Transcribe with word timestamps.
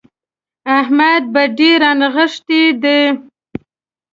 احمد 0.79 1.23
بډې 1.33 1.71
رانغښتې 1.81 2.61
دي. 2.83 3.01